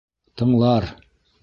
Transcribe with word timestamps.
Тыңлар! 0.41 0.89